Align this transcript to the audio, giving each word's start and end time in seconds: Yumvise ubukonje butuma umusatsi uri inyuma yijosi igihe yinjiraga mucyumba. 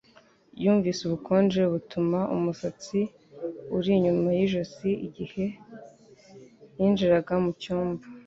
Yumvise 0.63 0.99
ubukonje 1.03 1.61
butuma 1.73 2.19
umusatsi 2.35 2.99
uri 3.77 3.89
inyuma 3.97 4.27
yijosi 4.37 4.89
igihe 5.07 5.45
yinjiraga 6.77 7.33
mucyumba. 7.43 8.03